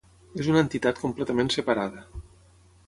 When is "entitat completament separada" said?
0.67-2.05